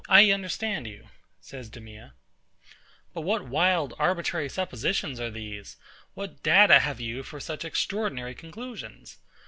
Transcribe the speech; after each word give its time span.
I 0.09 0.31
understand 0.31 0.87
you, 0.87 1.09
says 1.41 1.69
DEMEA: 1.69 2.13
But 3.13 3.21
what 3.21 3.47
wild, 3.47 3.93
arbitrary 3.99 4.49
suppositions 4.49 5.19
are 5.19 5.29
these! 5.29 5.77
What 6.15 6.41
data 6.41 6.79
have 6.79 6.99
you 6.99 7.21
for 7.21 7.39
such 7.39 7.63
extraordinary 7.63 8.33
conclusions? 8.33 9.19